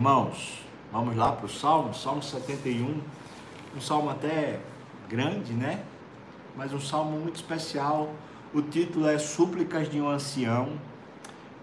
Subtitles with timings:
[0.00, 3.02] Irmãos, vamos lá para o Salmo, Salmo 71,
[3.76, 4.58] um salmo até
[5.06, 5.82] grande, né?
[6.56, 8.08] Mas um salmo muito especial.
[8.54, 10.70] O título é Súplicas de um Ancião.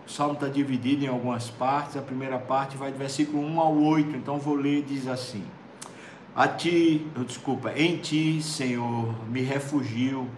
[0.05, 1.97] O salmo está dividido em algumas partes.
[1.97, 5.43] A primeira parte vai do versículo 1 ao 8, então vou ler, diz assim:
[6.35, 10.29] A ti, desculpa, em ti, Senhor, me refugio.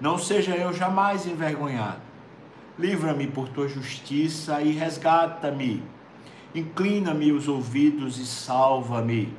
[0.00, 2.00] Não seja eu jamais envergonhado.
[2.78, 5.92] Livra-me por tua justiça e resgata-me
[6.54, 9.32] inclina-me os ouvidos e salva-me.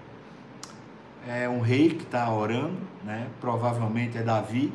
[1.27, 3.27] É um rei que está orando, né?
[3.39, 4.71] provavelmente é Davi,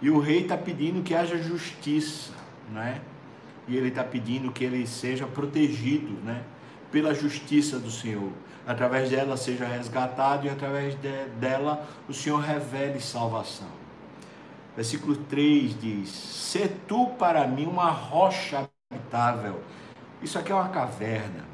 [0.00, 2.32] e o rei está pedindo que haja justiça,
[2.72, 3.00] né?
[3.68, 6.42] e ele está pedindo que ele seja protegido né?
[6.90, 8.32] pela justiça do Senhor.
[8.66, 13.82] Através dela seja resgatado e através de, dela o Senhor revele salvação.
[14.76, 19.60] Versículo 3 diz: Se tu para mim uma rocha habitável
[20.22, 21.44] isso aqui é uma caverna.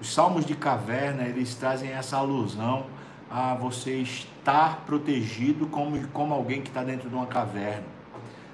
[0.00, 2.86] Os salmos de caverna, eles trazem essa alusão
[3.30, 7.84] a você estar protegido como, como alguém que está dentro de uma caverna.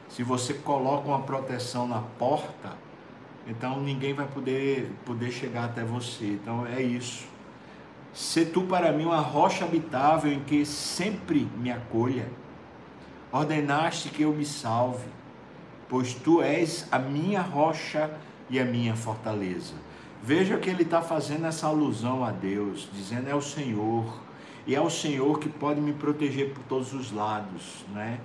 [0.09, 2.73] Se você coloca uma proteção na porta,
[3.47, 6.25] então ninguém vai poder, poder chegar até você.
[6.25, 7.27] Então é isso.
[8.13, 12.29] Se tu para mim uma rocha habitável em que sempre me acolha.
[13.33, 15.07] Ordenaste que eu me salve,
[15.89, 19.75] pois tu és a minha rocha habitável e a minha fortaleza.
[20.23, 24.21] Veja que ele está fazendo essa alusão a Deus, dizendo é o Senhor,
[24.67, 28.21] e é o Senhor que pode me proteger por todos os lados, né?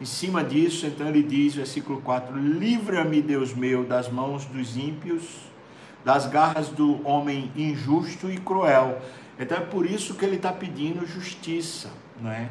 [0.00, 5.24] Em cima disso, então ele diz, versículo 4: Livra-me, Deus meu, das mãos dos ímpios,
[6.04, 9.00] das garras do homem injusto e cruel.
[9.38, 12.48] Então é por isso que ele está pedindo justiça, não é?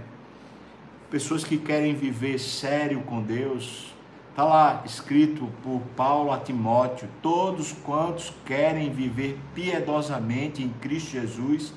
[1.09, 3.95] Pessoas que querem viver sério com Deus,
[4.29, 11.73] Está lá escrito por Paulo a Timóteo: todos quantos querem viver piedosamente em Cristo Jesus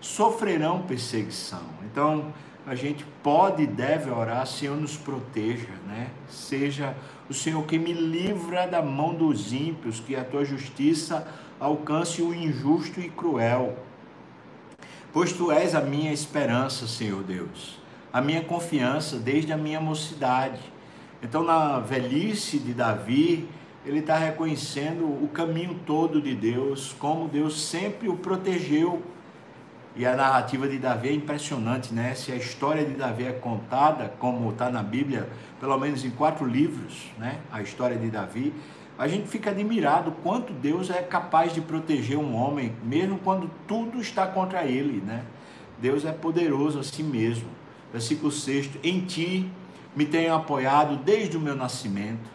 [0.00, 1.62] sofrerão perseguição.
[1.84, 2.32] Então,
[2.66, 6.10] a gente pode e deve orar, Senhor nos proteja, né?
[6.28, 6.94] Seja
[7.28, 11.26] o Senhor que me livra da mão dos ímpios, que a tua justiça
[11.58, 13.76] alcance o injusto e cruel.
[15.12, 17.80] Pois tu és a minha esperança, Senhor Deus,
[18.12, 20.60] a minha confiança desde a minha mocidade.
[21.22, 23.48] Então, na velhice de Davi,
[23.84, 29.02] ele está reconhecendo o caminho todo de Deus, como Deus sempre o protegeu.
[29.96, 32.14] E a narrativa de Davi é impressionante, né?
[32.14, 36.46] Se a história de Davi é contada, como está na Bíblia, pelo menos em quatro
[36.46, 37.38] livros, né?
[37.50, 38.54] A história de Davi,
[38.96, 44.00] a gente fica admirado quanto Deus é capaz de proteger um homem, mesmo quando tudo
[44.00, 45.24] está contra ele, né?
[45.80, 47.48] Deus é poderoso assim mesmo.
[47.92, 49.50] Versículo 6: Em ti
[49.98, 52.30] me tenho apoiado desde o meu nascimento.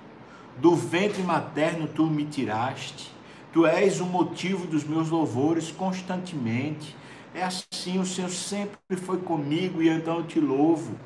[0.57, 3.09] Do ventre materno tu me tiraste.
[3.53, 6.93] Tu és o motivo dos meus louvores constantemente.
[7.33, 10.97] É assim, o Senhor sempre foi comigo e então eu te louvo.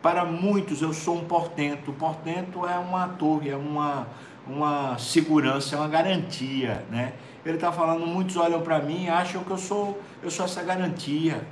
[0.00, 1.90] Para muitos eu sou um portento.
[1.90, 4.08] O portento é uma torre, é uma,
[4.46, 7.12] uma segurança, é uma garantia, né?
[7.44, 10.62] Ele está falando, muitos olham para mim e acham que eu sou, eu sou essa
[10.62, 11.46] garantia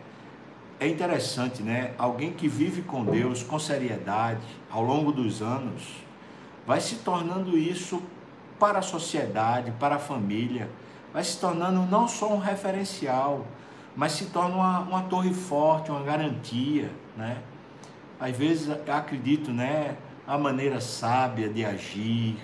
[0.79, 1.93] é interessante, né?
[1.97, 5.83] Alguém que vive com Deus com seriedade ao longo dos anos
[6.67, 8.03] vai se tornando isso
[8.59, 10.69] para a sociedade, para a família,
[11.13, 13.47] vai se tornando não só um referencial,
[13.95, 17.39] mas se torna uma, uma torre forte, uma garantia, né?
[18.21, 19.97] Às vezes acredito, né?
[20.27, 22.37] A maneira sábia de agir,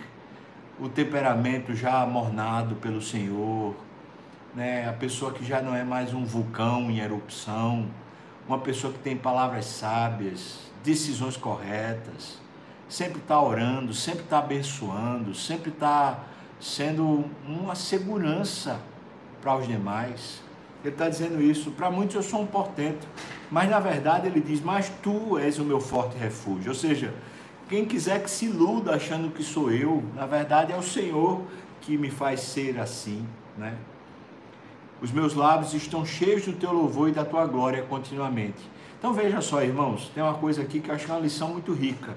[0.80, 3.74] o temperamento já amornado pelo Senhor,
[4.54, 4.88] né?
[4.88, 7.88] A pessoa que já não é mais um vulcão em erupção,
[8.46, 12.38] uma pessoa que tem palavras sábias, decisões corretas,
[12.88, 16.24] sempre está orando, sempre está abençoando, sempre está
[16.60, 18.80] sendo uma segurança
[19.40, 20.40] para os demais.
[20.84, 21.70] Ele está dizendo isso.
[21.72, 23.06] Para muitos eu sou um portento,
[23.50, 26.70] mas na verdade ele diz: Mas tu és o meu forte refúgio.
[26.70, 27.14] Ou seja,
[27.68, 31.42] quem quiser que se iluda achando que sou eu, na verdade é o Senhor
[31.80, 33.26] que me faz ser assim,
[33.56, 33.76] né?
[35.02, 38.62] Os meus lábios estão cheios do teu louvor e da tua glória continuamente.
[38.98, 41.72] Então veja só, irmãos, tem uma coisa aqui que eu acho é uma lição muito
[41.72, 42.16] rica.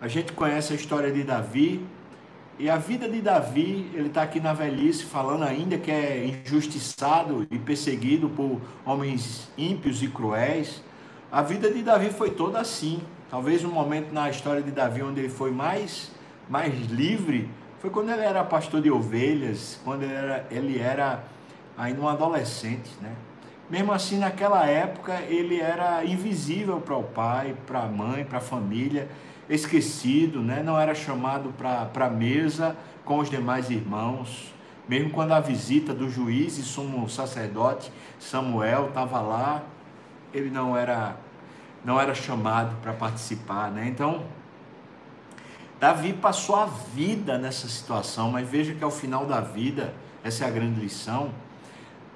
[0.00, 1.86] A gente conhece a história de Davi,
[2.58, 7.46] e a vida de Davi, ele está aqui na velhice falando ainda que é injustiçado
[7.50, 10.82] e perseguido por homens ímpios e cruéis.
[11.32, 13.00] A vida de Davi foi toda assim.
[13.30, 16.10] Talvez um momento na história de Davi onde ele foi mais,
[16.50, 17.48] mais livre
[17.78, 21.24] foi quando ele era pastor de ovelhas, quando ele era, ele era
[21.80, 23.12] ainda um adolescente, né?
[23.70, 28.40] Mesmo assim, naquela época, ele era invisível para o pai, para a mãe, para a
[28.40, 29.08] família,
[29.48, 30.62] esquecido, né?
[30.62, 34.52] não era chamado para a mesa com os demais irmãos.
[34.88, 39.62] Mesmo quando a visita do juiz e sumo sacerdote Samuel estava lá,
[40.34, 41.16] ele não era
[41.84, 43.86] não era chamado para participar, né?
[43.88, 44.24] Então,
[45.78, 50.48] Davi passou a vida nessa situação, mas veja que ao final da vida, essa é
[50.48, 51.30] a grande lição.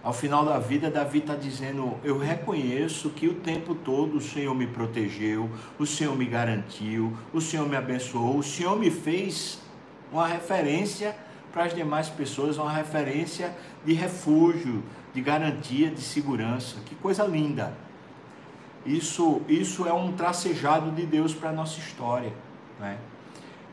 [0.04, 4.54] Ao final da vida, Davi está dizendo: Eu reconheço que o tempo todo o Senhor
[4.54, 9.62] me protegeu, o Senhor me garantiu, o Senhor me abençoou, o Senhor me fez
[10.12, 11.16] uma referência
[11.50, 14.82] para as demais pessoas, uma referência de refúgio,
[15.14, 16.76] de garantia, de segurança.
[16.84, 17.72] Que coisa linda!
[18.84, 22.34] Isso, isso é um tracejado de Deus para a nossa história.
[22.78, 22.98] Né?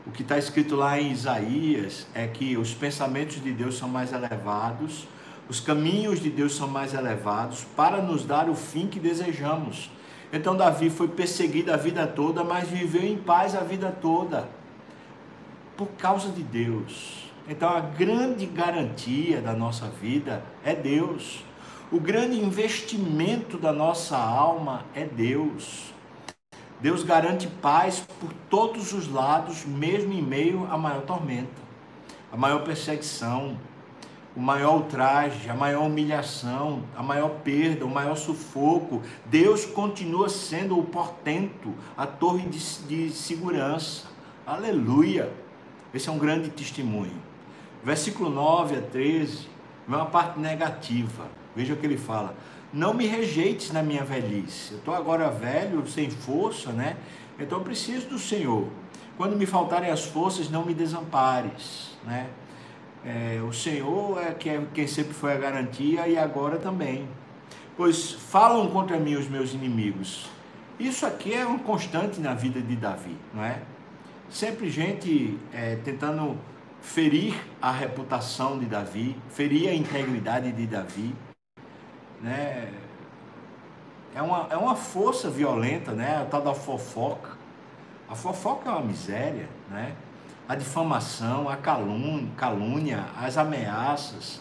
[0.06, 4.14] O que está escrito lá em Isaías é que os pensamentos de Deus são mais
[4.14, 5.06] elevados,
[5.52, 9.90] os caminhos de Deus são mais elevados para nos dar o fim que desejamos.
[10.32, 14.48] Então, Davi foi perseguido a vida toda, mas viveu em paz a vida toda,
[15.76, 17.30] por causa de Deus.
[17.46, 21.44] Então, a grande garantia da nossa vida é Deus.
[21.90, 25.92] O grande investimento da nossa alma é Deus.
[26.80, 31.60] Deus garante paz por todos os lados, mesmo em meio à maior tormenta,
[32.32, 33.58] a maior perseguição,
[34.34, 39.02] o maior ultraje, a maior humilhação, a maior perda, o maior sufoco.
[39.26, 44.06] Deus continua sendo o portento, a torre de, de segurança.
[44.46, 45.32] Aleluia!
[45.92, 47.20] Esse é um grande testemunho.
[47.84, 49.48] Versículo 9 a 13,
[49.86, 51.26] é uma parte negativa.
[51.54, 52.34] Veja o que ele fala:
[52.72, 54.72] Não me rejeites na minha velhice.
[54.72, 56.96] Eu estou agora velho, sem força, né?
[57.38, 58.68] Então eu preciso do Senhor.
[59.18, 62.28] Quando me faltarem as forças, não me desampares, né?
[63.04, 67.08] É, o Senhor é quem sempre foi a garantia e agora também.
[67.76, 70.30] Pois falam contra mim os meus inimigos.
[70.78, 73.60] Isso aqui é um constante na vida de Davi, não é?
[74.30, 76.36] Sempre gente é, tentando
[76.80, 81.14] ferir a reputação de Davi, ferir a integridade de Davi
[82.22, 82.72] né?
[84.14, 86.22] É uma, é uma força violenta, né?
[86.22, 87.36] A tal da fofoca.
[88.08, 89.94] A fofoca é uma miséria, né?
[90.48, 94.40] A difamação, a calúnia, calúnia as ameaças.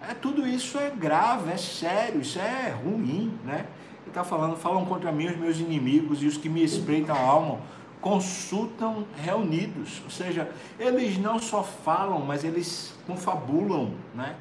[0.00, 3.66] É, tudo isso é grave, é sério, isso é ruim, né?
[4.02, 7.20] Ele está falando, falam contra mim os meus inimigos e os que me espreitam a
[7.20, 7.58] alma
[8.00, 10.00] consultam reunidos.
[10.04, 14.36] Ou seja, eles não só falam, mas eles confabulam, né?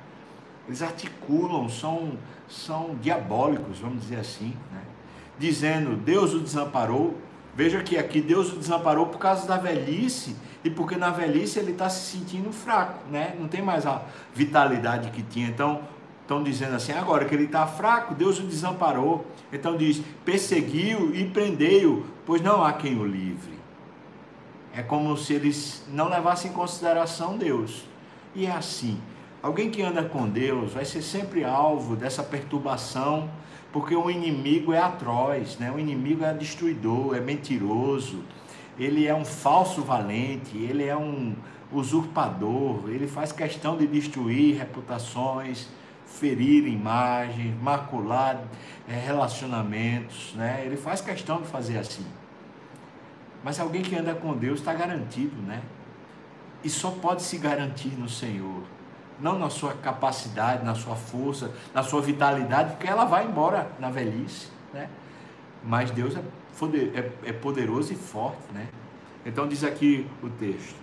[0.68, 4.82] Eles articulam, são são diabólicos, vamos dizer assim, né?
[5.38, 7.18] dizendo Deus o desamparou.
[7.54, 11.72] Veja que aqui Deus o desamparou por causa da velhice e porque na velhice ele
[11.72, 13.36] está se sentindo fraco, né?
[13.40, 14.02] Não tem mais a
[14.34, 15.48] vitalidade que tinha.
[15.48, 15.82] Então
[16.22, 19.26] estão dizendo assim agora que ele está fraco, Deus o desamparou.
[19.52, 23.58] Então diz perseguiu e prendeu, pois não há quem o livre.
[24.74, 27.86] É como se eles não levassem em consideração Deus.
[28.36, 29.00] E é assim.
[29.42, 33.30] Alguém que anda com Deus vai ser sempre alvo dessa perturbação,
[33.72, 35.72] porque o inimigo é atroz, né?
[35.72, 38.24] o inimigo é destruidor, é mentiroso,
[38.80, 41.36] ele é um falso valente, ele é um
[41.72, 45.68] usurpador, ele faz questão de destruir reputações,
[46.06, 48.42] ferir imagens, macular
[48.88, 50.64] é, relacionamentos, né?
[50.66, 52.06] ele faz questão de fazer assim.
[53.44, 55.62] Mas alguém que anda com Deus está garantido, né?
[56.64, 58.64] E só pode se garantir no Senhor
[59.20, 63.90] não na sua capacidade, na sua força, na sua vitalidade, porque ela vai embora na
[63.90, 64.90] velhice, né?
[65.64, 66.22] Mas Deus é,
[66.94, 68.68] é, é poderoso e forte, né?
[69.26, 70.76] Então diz aqui o texto,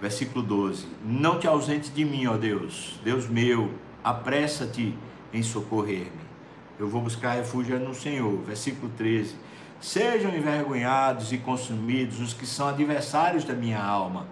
[0.00, 3.70] versículo 12: Não te ausentes de mim, ó Deus, Deus meu,
[4.02, 4.96] apressa-te
[5.32, 6.30] em socorrer-me.
[6.78, 8.40] Eu vou buscar refúgio no Senhor.
[8.42, 9.34] Versículo 13:
[9.80, 14.26] Sejam envergonhados e consumidos os que são adversários da minha alma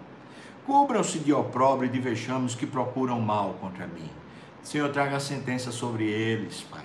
[0.69, 4.07] Cubram-se de opróbrio e de vexames que procuram mal contra mim.
[4.61, 6.83] Senhor, traga a sentença sobre eles, Pai.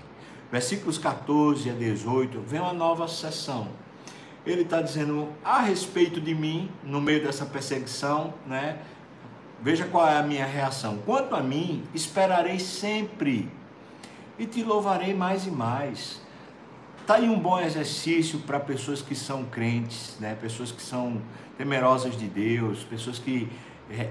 [0.55, 3.67] Versículos 14 a 18, vem uma nova sessão.
[4.47, 8.79] Ele está dizendo a respeito de mim, no meio dessa perseguição, né?
[9.61, 10.99] Veja qual é a minha reação.
[11.05, 13.51] Quanto a mim, esperarei sempre
[14.39, 16.21] e te louvarei mais e mais.
[17.01, 20.39] Está aí um bom exercício para pessoas que são crentes, né?
[20.41, 21.21] pessoas que são
[21.59, 23.51] temerosas de Deus, pessoas que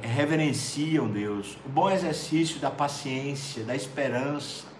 [0.01, 4.72] reverenciam Deus, o bom exercício da paciência, da esperança,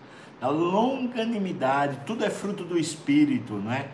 [0.44, 3.88] da longanimidade, tudo é fruto do Espírito, não é?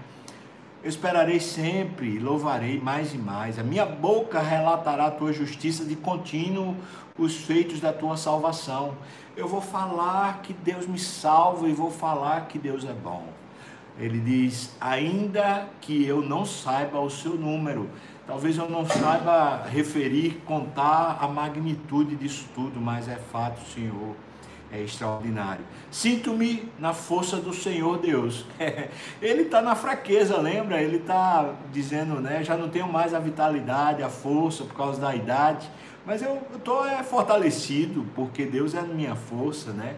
[0.84, 3.60] Eu esperarei sempre, louvarei mais e mais.
[3.60, 6.76] A minha boca relatará a tua justiça de contínuo,
[7.20, 8.96] os feitos da tua salvação.
[9.38, 13.28] Eu vou falar que Deus me salva e vou falar que Deus é bom.
[14.00, 17.88] Ele diz: ainda que eu não saiba o seu número,
[18.26, 24.16] Talvez eu não saiba referir, contar a magnitude disso tudo, mas é fato, Senhor,
[24.72, 25.64] é extraordinário.
[25.92, 28.46] Sinto-me na força do Senhor Deus.
[29.22, 30.82] Ele está na fraqueza, lembra?
[30.82, 32.44] Ele está dizendo, né?
[32.44, 35.70] Já não tenho mais a vitalidade, a força por causa da idade,
[36.06, 39.96] mas eu estou é, fortalecido porque Deus é a minha força, né?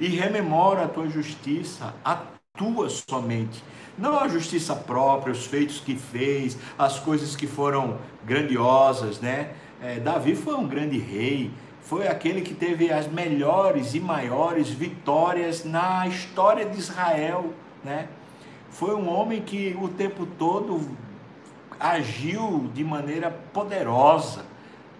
[0.00, 2.22] E rememora a tua justiça, a
[2.56, 3.62] tua somente
[3.96, 9.50] não a justiça própria, os feitos que fez, as coisas que foram grandiosas, né?
[9.80, 11.50] É, Davi foi um grande rei,
[11.84, 17.52] foi aquele que teve as melhores e maiores vitórias na história de Israel,
[17.84, 18.08] né?
[18.70, 20.80] Foi um homem que o tempo todo
[21.78, 24.44] agiu de maneira poderosa,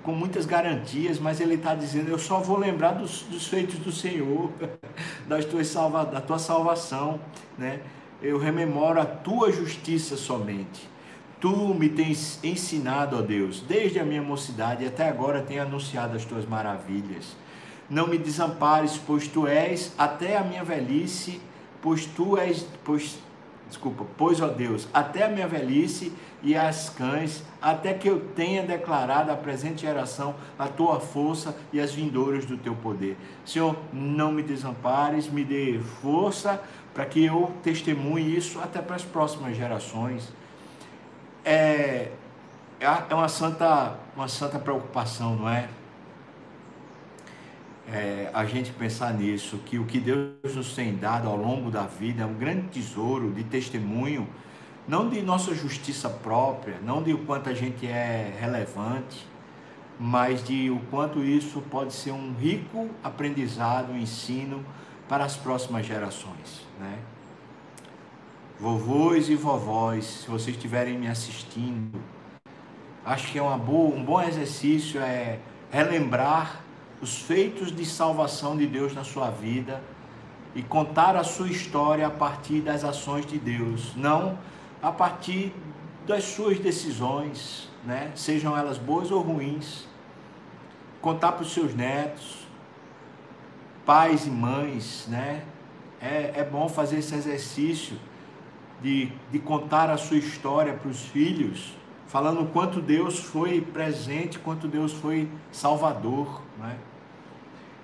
[0.03, 3.91] com muitas garantias, mas ele está dizendo: Eu só vou lembrar dos, dos feitos do
[3.91, 4.51] Senhor,
[5.27, 7.19] das tuas salva, da tua salvação,
[7.59, 7.81] né?
[8.25, 10.89] eu rememoro a tua justiça somente.
[11.45, 16.25] Tu me tens ensinado, ó Deus, desde a minha mocidade até agora tenho anunciado as
[16.25, 17.37] tuas maravilhas.
[17.91, 21.43] Não me desampares, pois tu és até a minha velhice,
[21.83, 23.19] pois tu és, pois
[23.69, 28.63] desculpa, pois ó Deus, até a minha velhice e as cães, até que eu tenha
[28.63, 33.19] declarado à presente geração a tua força e as vindouras do teu poder.
[33.45, 36.59] Senhor, não me desampares, me dê força
[36.95, 40.33] para que eu testemunhe isso até para as próximas gerações.
[41.45, 42.11] É,
[42.81, 45.69] é, é uma santa, uma santa preocupação, não é?
[47.87, 48.31] é?
[48.33, 52.23] A gente pensar nisso, que o que Deus nos tem dado ao longo da vida
[52.23, 54.27] é um grande tesouro de testemunho,
[54.89, 59.27] não de nossa justiça própria, não de o quanto a gente é relevante,
[60.01, 64.65] mas de o quanto isso pode ser um rico aprendizado, um ensino
[65.09, 66.99] para as próximas gerações, né?
[68.65, 72.01] Vovôs e vovós, se vocês estiverem me assistindo,
[73.05, 75.39] acho que é uma boa, um bom exercício é
[75.71, 76.63] relembrar
[76.99, 79.83] os feitos de salvação de Deus na sua vida
[80.55, 84.39] e contar a sua história a partir das ações de Deus, não
[84.83, 85.53] a partir
[86.07, 88.13] das suas decisões, né?
[88.15, 89.87] Sejam elas boas ou ruins.
[91.03, 92.47] Contar para os seus netos,
[93.85, 95.45] pais e mães, né?
[96.01, 97.99] É, é bom fazer esse exercício
[98.85, 101.75] de, de contar a sua história para os filhos,
[102.07, 106.77] falando quanto Deus foi presente, quanto Deus foi salvador, né?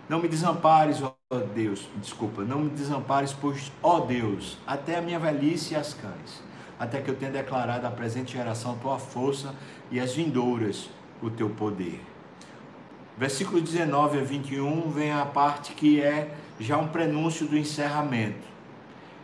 [0.07, 1.15] Não me desampares, ó
[1.55, 6.43] Deus, desculpa, não me desampares, pois, ó Deus, até a minha velhice e as cães,
[6.79, 9.55] até que eu tenha declarado à presente geração a tua força
[9.91, 10.91] e as vindouras
[11.23, 12.01] o teu poder.
[13.17, 18.51] Versículo 19 a 21 vem a parte que é já um prenúncio do encerramento.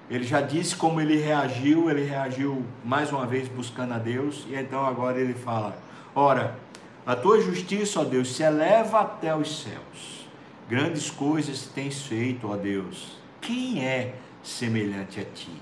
[0.08, 4.54] Ele já disse como ele reagiu, ele reagiu mais uma vez buscando a Deus, e
[4.54, 5.76] então agora ele fala:
[6.14, 6.56] Ora,
[7.04, 10.26] a tua justiça, ó Deus, se eleva até os céus.
[10.68, 13.18] Grandes coisas tens feito, ó Deus.
[13.40, 15.52] Quem é semelhante a ti?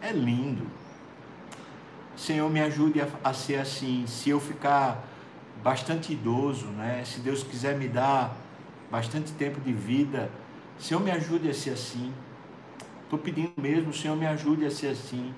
[0.00, 0.66] É lindo.
[2.16, 4.04] Senhor, me ajude a, a ser assim.
[4.06, 5.04] Se eu ficar
[5.62, 7.02] bastante idoso, né?
[7.04, 8.36] Se Deus quiser me dar
[8.90, 10.30] bastante tempo de vida,
[10.78, 12.12] Senhor me ajude a ser assim.
[13.06, 15.32] Estou pedindo mesmo, Senhor me ajude a ser assim.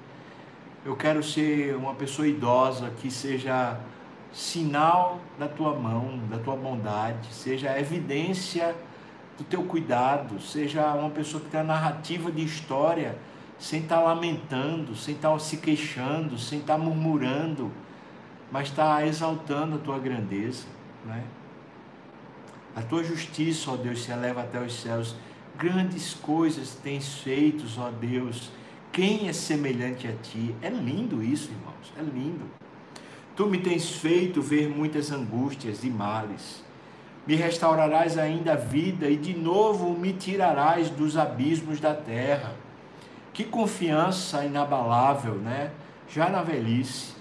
[0.85, 3.79] Eu quero ser uma pessoa idosa que seja
[4.33, 8.75] sinal da tua mão, da tua bondade, seja evidência
[9.39, 13.17] do teu cuidado, seja uma pessoa que tem a narrativa de história
[13.59, 17.71] sem estar lamentando, sem estar se queixando, sem estar murmurando
[18.51, 20.65] mas está exaltando a tua grandeza,
[21.05, 21.23] né?
[22.75, 25.15] A tua justiça, ó Deus, se eleva até os céus.
[25.59, 28.51] Grandes coisas tens feito, ó Deus.
[28.93, 30.55] Quem é semelhante a ti?
[30.63, 32.45] É lindo isso, irmãos, é lindo.
[33.35, 36.63] Tu me tens feito ver muitas angústias e males.
[37.27, 42.55] Me restaurarás ainda a vida e de novo me tirarás dos abismos da terra.
[43.33, 45.73] Que confiança inabalável, né?
[46.09, 47.19] Já na velhice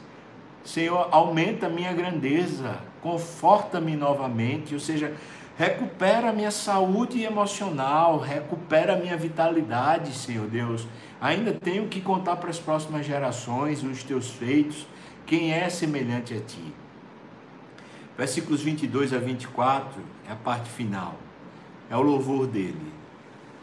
[0.67, 5.13] Senhor, aumenta minha grandeza, conforta-me novamente, ou seja,
[5.57, 10.87] recupera a minha saúde emocional, recupera a minha vitalidade, Senhor Deus.
[11.19, 14.87] Ainda tenho que contar para as próximas gerações os teus feitos,
[15.25, 16.73] quem é semelhante a ti.
[18.15, 19.99] Versículos 22 a 24
[20.29, 21.15] é a parte final,
[21.89, 22.93] é o louvor dele.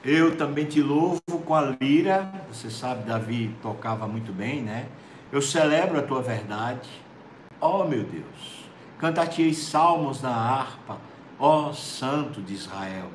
[0.04, 4.86] Eu também te louvo com a lira, você sabe, Davi tocava muito bem, né?
[5.32, 6.88] Eu celebro a tua verdade.
[7.60, 10.98] Ó oh, meu Deus, cantar-te-ei salmos na harpa,
[11.38, 13.10] ó Santo de Israel.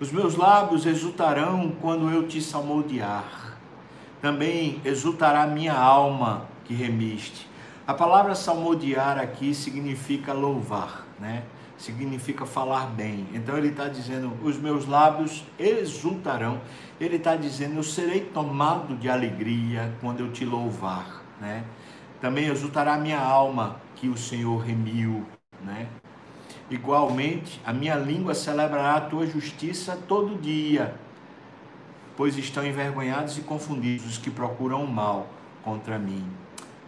[0.00, 3.58] Os meus lábios exultarão quando eu te salmodiar.
[4.20, 7.48] Também exultará minha alma que remiste.
[7.86, 11.42] A palavra salmodiar aqui significa louvar, né?
[11.76, 13.26] Significa falar bem.
[13.32, 16.60] Então ele está dizendo: os meus lábios exultarão.
[17.00, 21.64] Ele está dizendo: eu serei tomado de alegria quando eu te louvar, né?
[22.20, 25.26] Também exultará minha alma que o Senhor remiu,
[25.62, 25.88] né?
[26.70, 30.94] Igualmente, a minha língua celebrará a tua justiça todo dia,
[32.16, 35.26] pois estão envergonhados e confundidos os que procuram o mal
[35.64, 36.24] contra mim.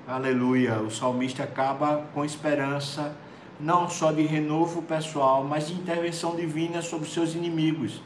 [0.07, 0.81] Aleluia.
[0.81, 3.17] O salmista acaba com esperança,
[3.59, 8.01] não só de renovo pessoal, mas de intervenção divina sobre seus inimigos.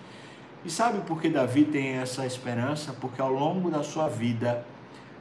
[0.65, 2.95] E sabe por que Davi tem essa esperança?
[2.99, 4.67] Porque ao longo da sua vida,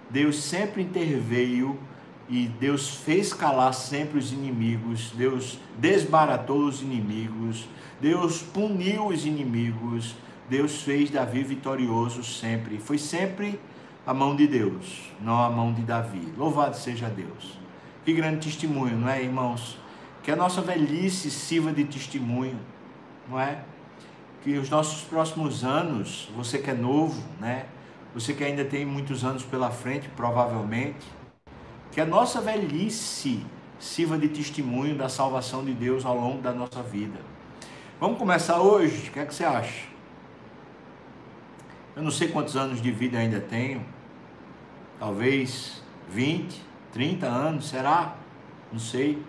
[0.10, 1.78] Deus sempre interveio
[2.28, 7.68] e Deus fez calar sempre os inimigos, Deus desbaratou os inimigos,
[8.02, 10.16] Deus puniu os inimigos,
[10.50, 12.80] Deus fez Davi vitorioso sempre.
[12.80, 13.60] Foi sempre
[14.06, 16.34] a mão de Deus, não a mão de Davi.
[16.38, 17.60] Louvado seja Deus.
[18.04, 19.78] Que grande testemunho, não é, irmãos?
[20.24, 22.60] Que a nossa velhice sirva de testemunho,
[23.30, 23.64] não é?
[24.44, 27.66] Que os nossos próximos anos, você que é novo, né?
[28.14, 31.06] Você que ainda tem muitos anos pela frente, provavelmente,
[31.92, 33.46] que a nossa velhice
[33.80, 37.20] sirva de testemunho da salvação de Deus ao longo da nossa vida.
[38.00, 39.10] Vamos começar hoje?
[39.10, 39.88] O que é que você acha?
[41.96, 43.86] Eu não sei quantos anos de vida ainda tenho,
[45.00, 46.62] talvez 20,
[46.92, 48.16] 30 anos, será?
[48.72, 49.22] Não sei.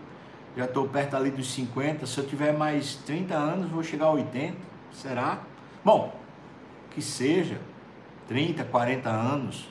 [0.57, 2.07] Já estou perto ali dos 50.
[2.07, 4.57] Se eu tiver mais 30 anos, vou chegar a 80.
[4.91, 5.41] Será?
[5.85, 6.19] Bom,
[6.91, 7.61] que seja
[8.27, 9.69] 30, 40 anos.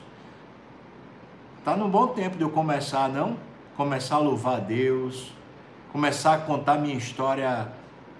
[1.66, 3.36] Tá no bom tempo de eu começar, não?
[3.76, 5.32] Começar a louvar a Deus,
[5.90, 7.72] começar a contar minha história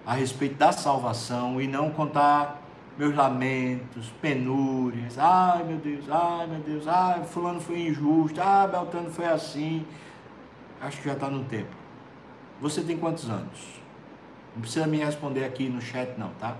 [0.05, 2.61] a respeito da salvação e não contar
[2.97, 5.17] meus lamentos, penúrias.
[5.17, 9.85] Ai, meu Deus, ai, meu Deus, ai, fulano foi injusto, ah, Beltrano foi assim.
[10.81, 11.73] Acho que já está no tempo.
[12.59, 13.79] Você tem quantos anos?
[14.55, 16.57] Não precisa me responder aqui no chat não, tá?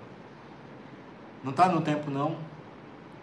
[1.43, 2.37] Não está no tempo não?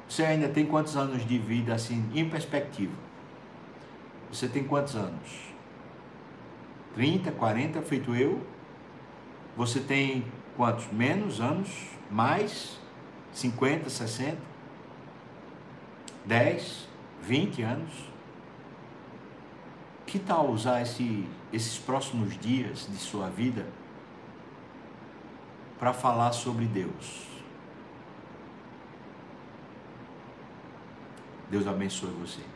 [0.06, 3.13] Você ainda tem quantos anos de vida assim, em perspectiva?
[4.34, 5.30] Você tem quantos anos?
[6.96, 8.44] 30, 40, feito eu?
[9.56, 10.24] Você tem
[10.56, 10.90] quantos?
[10.90, 11.68] Menos anos?
[12.10, 12.76] Mais?
[13.32, 14.36] 50, 60?
[16.24, 16.88] 10,
[17.22, 17.92] 20 anos?
[20.04, 23.68] Que tal usar esse, esses próximos dias de sua vida
[25.78, 27.22] para falar sobre Deus?
[31.48, 32.53] Deus abençoe você.